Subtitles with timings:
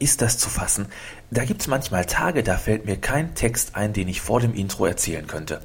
[0.00, 0.86] ist das zu fassen?
[1.30, 4.86] Da gibt's manchmal Tage, da fällt mir kein Text ein, den ich vor dem Intro
[4.86, 5.60] erzählen könnte.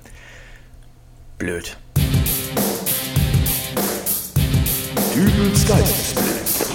[1.38, 1.78] Blöd.
[5.16, 6.70] Dübels Geistesblitz.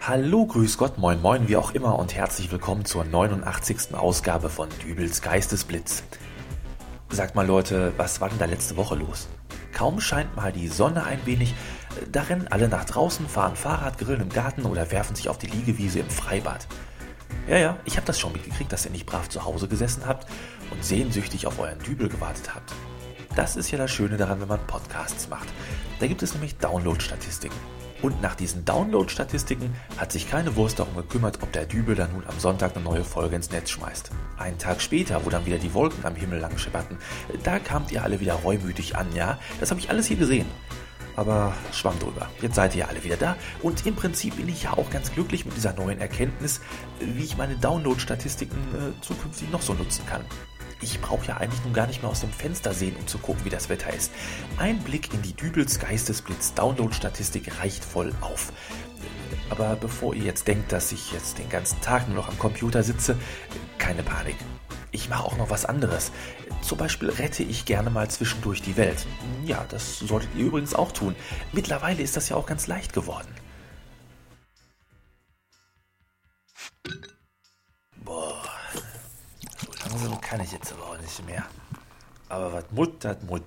[0.00, 3.94] Hallo, grüß Gott, moin moin, wie auch immer und herzlich willkommen zur 89.
[3.94, 6.02] Ausgabe von Dübels Geistesblitz.
[7.10, 9.28] Sagt mal Leute, was war denn da letzte Woche los?
[9.72, 11.54] Kaum scheint mal die Sonne ein wenig,
[12.10, 15.46] da rennen alle nach draußen, fahren Fahrrad, grillen im Garten oder werfen sich auf die
[15.46, 16.66] Liegewiese im Freibad.
[17.48, 20.26] Ja, ja, ich habe das schon mitgekriegt, dass ihr nicht brav zu Hause gesessen habt
[20.70, 22.72] und sehnsüchtig auf euren Dübel gewartet habt.
[23.36, 25.48] Das ist ja das Schöne daran, wenn man Podcasts macht.
[26.00, 27.56] Da gibt es nämlich Download-Statistiken.
[28.02, 32.24] Und nach diesen Download-Statistiken hat sich keine Wurst darum gekümmert, ob der Dübel dann nun
[32.26, 34.10] am Sonntag eine neue Folge ins Netz schmeißt.
[34.38, 36.98] Einen Tag später, wo dann wieder die Wolken am Himmel lang schipperten,
[37.44, 39.38] da kamt ihr alle wieder reumütig an, ja?
[39.60, 40.46] Das habe ich alles hier gesehen.
[41.20, 42.30] Aber schwamm drüber.
[42.40, 43.36] Jetzt seid ihr alle wieder da.
[43.60, 46.62] Und im Prinzip bin ich ja auch ganz glücklich mit dieser neuen Erkenntnis,
[46.98, 50.24] wie ich meine Download-Statistiken äh, zukünftig noch so nutzen kann.
[50.80, 53.44] Ich brauche ja eigentlich nun gar nicht mehr aus dem Fenster sehen, um zu gucken,
[53.44, 54.10] wie das Wetter ist.
[54.56, 58.50] Ein Blick in die Dübels Geistesblitz Download-Statistik reicht voll auf.
[59.50, 62.82] Aber bevor ihr jetzt denkt, dass ich jetzt den ganzen Tag nur noch am Computer
[62.82, 63.14] sitze,
[63.76, 64.36] keine Panik.
[64.92, 66.10] Ich mache auch noch was anderes.
[66.62, 69.06] Zum Beispiel rette ich gerne mal zwischendurch die Welt.
[69.44, 71.14] Ja, das solltet ihr übrigens auch tun.
[71.52, 73.28] Mittlerweile ist das ja auch ganz leicht geworden.
[78.04, 78.42] Boah,
[79.58, 81.46] so langsam kann ich jetzt aber auch nicht mehr.
[82.28, 83.42] Aber was muttert Mut.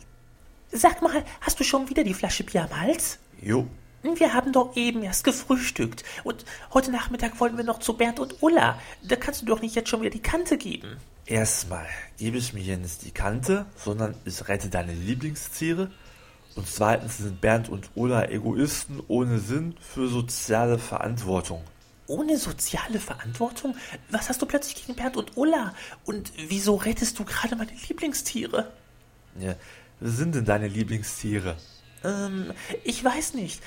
[0.72, 3.20] Sag mal, hast du schon wieder die Flasche Bier am Hals?
[3.42, 3.68] Jo,
[4.02, 6.04] Wir haben doch eben erst gefrühstückt.
[6.24, 8.80] Und heute Nachmittag wollen wir noch zu Bernd und Ulla.
[9.02, 10.98] Da kannst du doch nicht jetzt schon wieder die Kante geben.
[11.26, 15.90] Erstmal gebe ich mir hier nicht die Kante, sondern ich rette deine Lieblingstiere.
[16.56, 21.64] Und zweitens sind Bernd und Ulla Egoisten ohne Sinn für soziale Verantwortung.
[22.08, 23.76] Ohne soziale Verantwortung?
[24.10, 25.74] Was hast du plötzlich gegen Bernd und Ulla?
[26.04, 28.72] Und wieso rettest du gerade meine Lieblingstiere?
[29.40, 29.56] Ja,
[30.02, 31.56] was sind denn deine Lieblingstiere?
[32.04, 32.52] Ähm,
[32.84, 33.64] ich weiß nicht.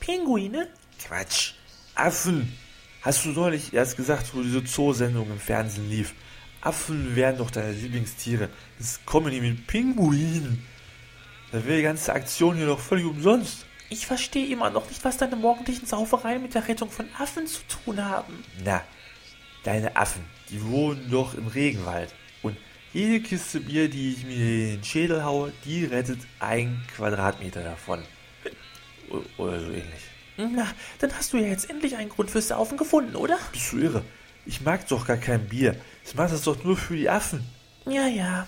[0.00, 0.68] Pinguine?
[0.98, 1.54] Quatsch.
[1.94, 2.52] Affen.
[3.02, 6.14] Hast du neulich erst gesagt, wo diese Zoosendung im Fernsehen lief?
[6.60, 8.48] Affen wären doch deine Lieblingstiere.
[8.78, 10.66] Jetzt kommen die mit Pinguinen.
[11.52, 13.66] Da wäre die ganze Aktion hier doch völlig umsonst.
[13.88, 17.60] Ich verstehe immer noch nicht, was deine morgendlichen Saufereien mit der Rettung von Affen zu
[17.66, 18.44] tun haben.
[18.64, 18.84] Na,
[19.64, 22.14] deine Affen, die wohnen doch im Regenwald.
[22.42, 22.56] Und
[22.92, 28.02] jede Kiste Bier, die ich mir in den Schädel haue, die rettet ein Quadratmeter davon.
[29.38, 30.02] Oder so ähnlich.
[30.36, 30.68] Na,
[31.00, 33.38] dann hast du ja jetzt endlich einen Grund fürs Saufen gefunden, oder?
[33.52, 34.04] Bist du irre?
[34.46, 35.76] Ich mag doch gar kein Bier.
[36.04, 37.44] Ich mach das doch nur für die Affen.
[37.86, 38.46] Ja, ja.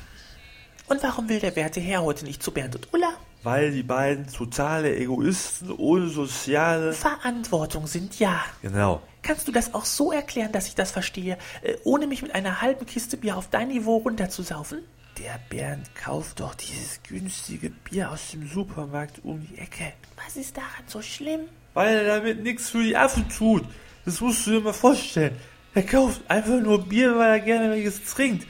[0.89, 3.13] Und warum will der werte Herr heute nicht zu Bernd und Ulla?
[3.43, 6.93] Weil die beiden totale Egoisten ohne soziale...
[6.93, 8.41] Verantwortung sind ja.
[8.62, 9.03] Genau.
[9.23, 12.61] Kannst du das auch so erklären, dass ich das verstehe, äh, ohne mich mit einer
[12.61, 14.83] halben Kiste Bier auf dein Niveau runterzusaufen?
[15.19, 19.93] Der Bernd kauft doch dieses günstige Bier aus dem Supermarkt um die Ecke.
[20.25, 21.43] Was ist daran so schlimm?
[21.75, 23.65] Weil er damit nichts für die Affen tut.
[24.05, 25.37] Das musst du dir mal vorstellen.
[25.75, 28.47] Er kauft einfach nur Bier, weil er gerne welches trinkt.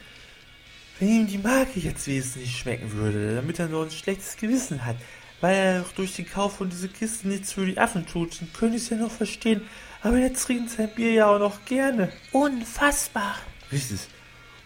[0.99, 4.97] Wenn ihm die Marke jetzt wesentlich schmecken würde, damit er nur ein schlechtes Gewissen hat,
[5.41, 8.53] weil er doch durch den Kauf von dieser Kiste nichts für die Affen tut, dann
[8.53, 9.63] könnte ich es ja noch verstehen.
[10.03, 12.13] Aber er trinkt sein Bier ja auch noch gerne.
[12.33, 13.37] Unfassbar.
[13.71, 14.01] Richtig.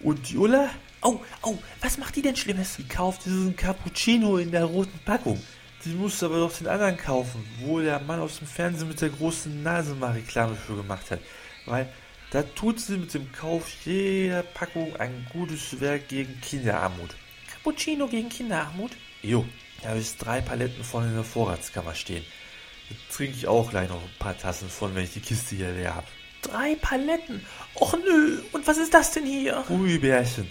[0.01, 0.71] Und die Ulla,
[1.03, 2.77] Oh, oh, was macht die denn Schlimmes?
[2.77, 5.41] die kauft diesen Cappuccino in der roten Packung.
[5.85, 9.11] Die muss aber doch den anderen kaufen, wo der Mann aus dem Fernsehen mit der
[9.11, 11.21] großen Nase mal Reklame für gemacht hat.
[11.67, 11.89] Weil
[12.37, 17.17] da tut sie mit dem Kauf jeder Packung ein gutes Werk gegen Kinderarmut.
[17.51, 18.91] Cappuccino gegen Kinderarmut?
[19.23, 19.47] Jo,
[19.81, 22.23] da habe ich drei Paletten von in der Vorratskammer stehen.
[22.91, 25.73] Da trinke ich auch gleich noch ein paar Tassen von, wenn ich die Kiste hier
[25.73, 26.07] leer habe.
[26.43, 27.41] Drei Paletten.
[27.75, 29.65] Och nö, und was ist das denn hier?
[29.67, 30.51] Gummibärchen.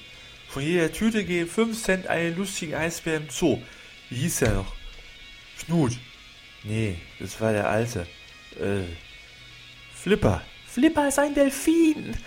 [0.50, 3.62] Von jeder Tüte gehen 5 Cent einen lustigen Eisbär im Zoo.
[4.10, 4.74] Wie hieß der noch?
[5.64, 5.92] Knut.
[6.64, 8.08] Nee, das war der alte.
[8.60, 8.86] Äh,
[9.94, 10.42] Flipper.
[10.76, 12.18] Flipper ist ein Delfin.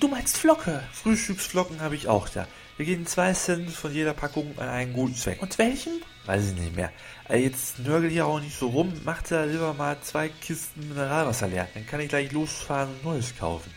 [0.00, 0.82] Du meinst Flocke.
[0.94, 2.48] Frühstücksflocken habe ich auch da.
[2.78, 5.42] Wir gehen 2 Cent von jeder Packung an einen guten Zweck.
[5.42, 6.00] Und welchen?
[6.24, 6.90] Weiß ich nicht mehr.
[7.28, 8.94] Äh, Jetzt nörgel hier auch nicht so rum.
[9.04, 11.68] Macht da lieber mal zwei Kisten Mineralwasser leer.
[11.74, 13.70] Dann kann ich gleich losfahren und Neues kaufen.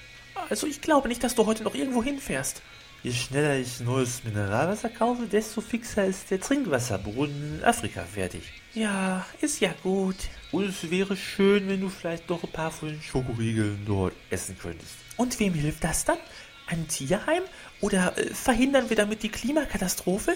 [0.49, 2.61] Also ich glaube nicht, dass du heute noch irgendwo hinfährst.
[3.03, 8.41] Je schneller ich neues Mineralwasser kaufe, desto fixer ist der Trinkwasserbrunnen in Afrika fertig.
[8.73, 10.15] Ja, ist ja gut.
[10.51, 14.57] Und es wäre schön, wenn du vielleicht noch ein paar von den Schokoriegeln dort essen
[14.59, 14.95] könntest.
[15.15, 16.17] Und wem hilft das dann?
[16.65, 17.43] Ein Tierheim?
[17.81, 20.35] Oder äh, verhindern wir damit die Klimakatastrophe?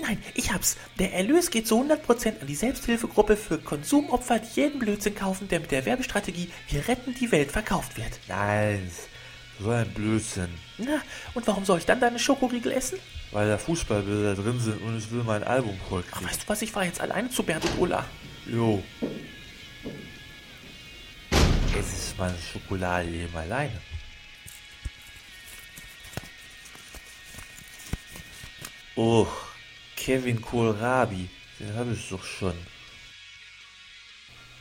[0.00, 0.78] Nein, ich hab's.
[0.98, 5.60] Der Erlös geht zu 100% an die Selbsthilfegruppe für Konsumopfer, die jeden Blödsinn kaufen, der
[5.60, 8.18] mit der Werbestrategie Wir retten die Welt verkauft wird.
[8.28, 8.90] Nein,
[9.62, 10.48] so ein Blödsinn.
[10.78, 11.00] Na,
[11.34, 12.98] und warum soll ich dann deine Schokoriegel essen?
[13.30, 16.62] Weil da Fußballbilder drin sind und ich will mein Album voll Ach, weißt du was,
[16.62, 18.04] ich fahre jetzt alleine zu Bernd und Ulla.
[18.46, 18.82] Jo.
[21.78, 23.80] Es ist meine Schokolade eben alleine.
[28.94, 29.26] Oh,
[29.96, 32.54] Kevin Kohlrabi, den habe ich doch schon.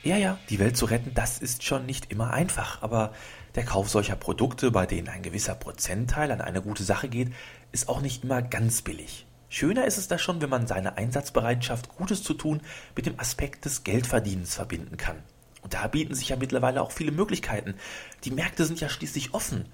[0.04, 3.14] Ja, ja, die Welt zu retten, das ist schon nicht immer einfach, aber
[3.56, 7.34] der Kauf solcher Produkte, bei denen ein gewisser Prozentteil an eine gute Sache geht,
[7.72, 9.26] ist auch nicht immer ganz billig.
[9.50, 12.62] Schöner ist es da schon, wenn man seine Einsatzbereitschaft, Gutes zu tun,
[12.96, 15.18] mit dem Aspekt des Geldverdienens verbinden kann.
[15.62, 17.76] Und da bieten sich ja mittlerweile auch viele Möglichkeiten.
[18.24, 19.66] Die Märkte sind ja schließlich offen.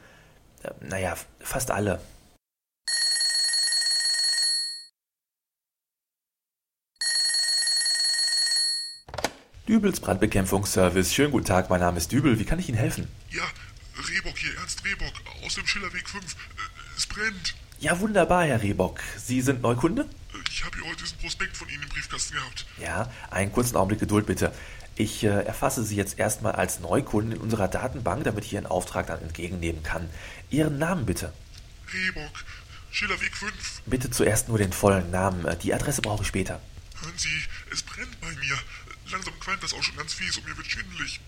[0.64, 2.00] Äh, naja, fast alle.
[9.68, 11.14] Dübels Brandbekämpfungsservice.
[11.14, 12.40] Schönen guten Tag, mein Name ist Dübel.
[12.40, 13.08] Wie kann ich Ihnen helfen?
[13.30, 13.44] Ja,
[13.98, 15.14] Rehbock hier, Ernst Rehbock,
[15.46, 16.24] aus dem Schillerweg 5.
[16.24, 16.36] Äh,
[16.96, 17.56] Es brennt.
[17.80, 19.00] Ja, wunderbar, Herr Rehbock.
[19.18, 20.04] Sie sind Neukunde?
[20.34, 22.66] Äh, Ich habe hier heute diesen Prospekt von Ihnen im Briefkasten gehabt.
[22.80, 24.54] Ja, einen kurzen Augenblick Geduld bitte.
[24.96, 29.08] Ich äh, erfasse Sie jetzt erstmal als Neukunden in unserer Datenbank, damit ich Ihren Auftrag
[29.08, 30.10] dann entgegennehmen kann.
[30.50, 31.34] Ihren Namen bitte.
[31.94, 32.44] Rehbock,
[32.92, 33.54] Schillerweg 5.
[33.86, 35.46] Bitte zuerst nur den vollen Namen.
[35.46, 36.62] Äh, Die Adresse brauche ich später.
[37.02, 37.30] Hören Sie,
[37.72, 38.58] es brennt bei mir.
[39.12, 41.20] Langsam qualmt das auch schon ganz fies und mir wird schwindelig.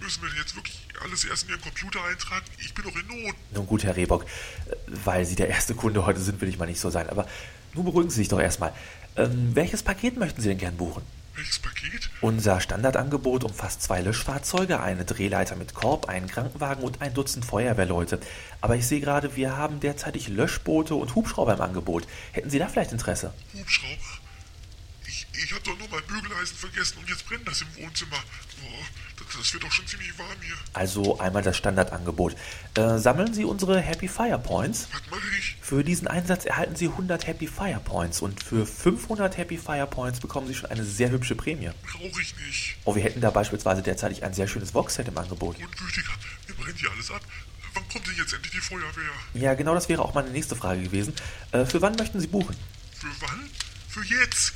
[0.00, 2.44] Müssen wir denn jetzt wirklich alles erst in Ihren Computer eintragen?
[2.58, 3.34] Ich bin doch in Not.
[3.52, 6.66] Nun gut, Herr Rehbock, äh, weil Sie der erste Kunde heute sind, will ich mal
[6.66, 7.08] nicht so sein.
[7.08, 7.26] Aber
[7.74, 8.72] nun beruhigen Sie sich doch erstmal.
[9.16, 11.02] Ähm, welches Paket möchten Sie denn gern buchen?
[11.34, 12.10] Welches Paket?
[12.20, 18.18] Unser Standardangebot umfasst zwei Löschfahrzeuge, eine Drehleiter mit Korb, einen Krankenwagen und ein Dutzend Feuerwehrleute.
[18.60, 22.08] Aber ich sehe gerade, wir haben derzeitig Löschboote und Hubschrauber im Angebot.
[22.32, 23.32] Hätten Sie da vielleicht Interesse?
[23.54, 24.18] Hubschrauber?
[25.06, 28.16] Ich, ich habe doch nur mein Bügeleisen vergessen und jetzt brennt das im Wohnzimmer.
[28.16, 28.84] Oh,
[29.38, 30.54] das wird doch schon ziemlich warm hier.
[30.72, 32.34] Also einmal das Standardangebot.
[32.74, 34.88] Äh, sammeln Sie unsere Happy Fire Points.
[34.92, 35.56] Was mache ich?
[35.60, 40.20] Für diesen Einsatz erhalten Sie 100 Happy Fire Points und für 500 Happy Fire Points
[40.20, 41.70] bekommen Sie schon eine sehr hübsche Prämie.
[41.82, 42.76] Brauche ich nicht.
[42.84, 45.56] Oh, wir hätten da beispielsweise derzeitig ein sehr schönes Vox-Set im Angebot.
[45.56, 46.12] Grundgültiger,
[46.48, 47.20] mir brennt hier alles ab.
[47.74, 49.10] Wann kommt denn jetzt endlich die Feuerwehr?
[49.34, 51.14] Ja, genau das wäre auch meine nächste Frage gewesen.
[51.52, 52.56] Äh, für wann möchten Sie buchen?
[52.92, 53.50] Für wann?
[53.88, 54.54] Für jetzt.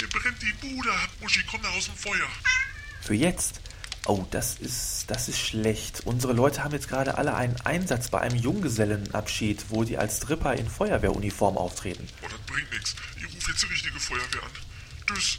[0.00, 1.08] Mir brennt die Bude ab.
[1.20, 2.28] Muschi, komm da aus dem Feuer.
[3.00, 3.60] Für jetzt?
[4.06, 6.06] Oh, das ist, das ist schlecht.
[6.06, 10.54] Unsere Leute haben jetzt gerade alle einen Einsatz bei einem Junggesellenabschied, wo die als Stripper
[10.54, 12.06] in Feuerwehruniform auftreten.
[12.22, 12.96] Oh, das bringt nichts.
[13.16, 14.50] Ich rufe jetzt die richtige Feuerwehr an.
[15.06, 15.38] Tschüss.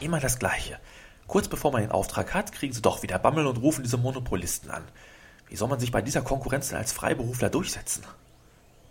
[0.00, 0.78] Immer das Gleiche.
[1.26, 4.70] Kurz bevor man den Auftrag hat, kriegen sie doch wieder Bammel und rufen diese Monopolisten
[4.70, 4.84] an.
[5.48, 8.04] Wie soll man sich bei dieser Konkurrenz denn als Freiberufler durchsetzen?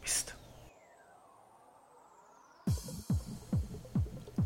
[0.01, 0.35] Mist.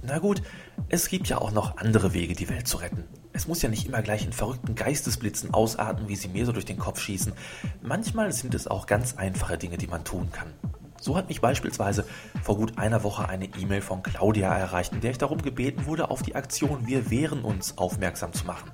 [0.02, 0.42] Na gut,
[0.90, 3.08] es gibt ja auch noch andere Wege, die Welt zu retten.
[3.36, 6.66] Es muss ja nicht immer gleich in verrückten Geistesblitzen ausarten, wie sie mir so durch
[6.66, 7.34] den Kopf schießen.
[7.82, 10.54] Manchmal sind es auch ganz einfache Dinge, die man tun kann.
[11.02, 12.06] So hat mich beispielsweise
[12.44, 16.12] vor gut einer Woche eine E-Mail von Claudia erreicht, in der ich darum gebeten wurde,
[16.12, 18.72] auf die Aktion Wir wehren uns aufmerksam zu machen.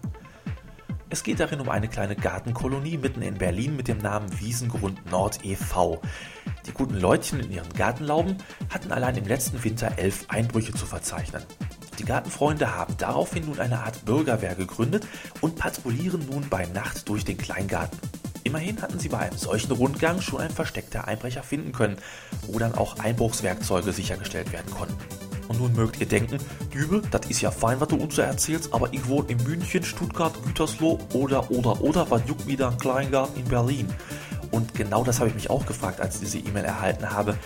[1.10, 5.44] Es geht darin um eine kleine Gartenkolonie mitten in Berlin mit dem Namen Wiesengrund Nord
[5.44, 6.02] e.V.
[6.68, 8.36] Die guten Leutchen in ihren Gartenlauben
[8.70, 11.42] hatten allein im letzten Winter elf Einbrüche zu verzeichnen.
[12.00, 15.06] Die Gartenfreunde haben daraufhin nun eine Art Bürgerwehr gegründet
[15.42, 18.00] und patrouillieren nun bei Nacht durch den Kleingarten.
[18.46, 21.98] Immerhin hatten sie bei einem solchen Rundgang schon ein versteckter Einbrecher finden können,
[22.48, 24.96] wo dann auch Einbruchswerkzeuge sichergestellt werden konnten.
[25.50, 26.38] Und nun mögt ihr denken,
[26.74, 30.34] Dübel, das ist ja fein, was du uns erzählst, aber ich wohne in München, Stuttgart,
[30.46, 33.88] Gütersloh oder, oder, oder, was juckt wieder ein Kleingarten in Berlin?
[34.52, 37.38] Und genau das habe ich mich auch gefragt, als ich diese E-Mail erhalten habe.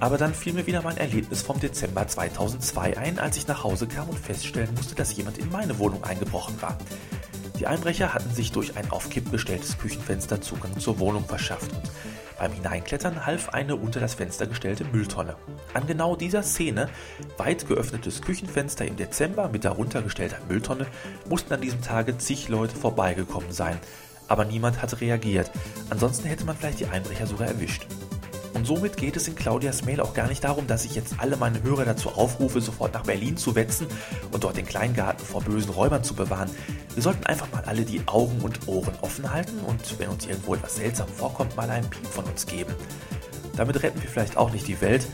[0.00, 3.88] Aber dann fiel mir wieder mein Erlebnis vom Dezember 2002 ein, als ich nach Hause
[3.88, 6.78] kam und feststellen musste, dass jemand in meine Wohnung eingebrochen war.
[7.58, 11.90] Die Einbrecher hatten sich durch ein auf Kipp gestelltes Küchenfenster Zugang zur Wohnung verschafft und
[12.38, 15.34] beim Hineinklettern half eine unter das Fenster gestellte Mülltonne.
[15.74, 16.88] An genau dieser Szene,
[17.36, 20.86] weit geöffnetes Küchenfenster im Dezember mit darunter gestellter Mülltonne,
[21.28, 23.78] mussten an diesem Tage zig Leute vorbeigekommen sein.
[24.28, 25.50] Aber niemand hatte reagiert.
[25.90, 27.88] Ansonsten hätte man vielleicht die Einbrecher sogar erwischt.
[28.54, 31.36] Und somit geht es in Claudias Mail auch gar nicht darum, dass ich jetzt alle
[31.36, 33.86] meine Hörer dazu aufrufe, sofort nach Berlin zu wetzen
[34.32, 36.50] und dort den Kleingarten vor bösen Räubern zu bewahren.
[36.94, 40.54] Wir sollten einfach mal alle die Augen und Ohren offen halten und wenn uns irgendwo
[40.54, 42.74] etwas seltsam vorkommt, mal einen Piep von uns geben.
[43.56, 45.06] Damit retten wir vielleicht auch nicht die Welt,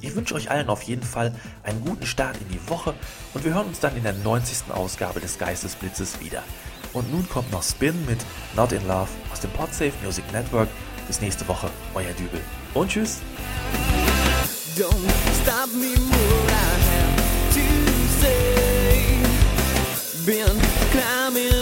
[0.00, 2.94] Ich wünsche euch allen auf jeden Fall einen guten Start in die Woche
[3.34, 4.72] und wir hören uns dann in der 90.
[4.72, 6.42] Ausgabe des Geistesblitzes wieder.
[6.92, 8.18] Und nun kommt noch Spin mit
[8.54, 10.68] Not in Love aus dem Podsafe Music Network.
[11.06, 12.40] Bis nächste Woche, euer Dübel.
[12.74, 13.20] Und tschüss.
[20.24, 20.56] been
[20.92, 21.61] climbing